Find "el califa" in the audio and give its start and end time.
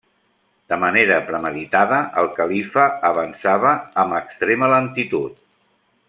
2.21-2.87